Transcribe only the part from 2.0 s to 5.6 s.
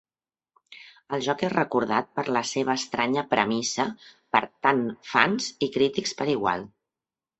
per la seva estranya premissa per tant fans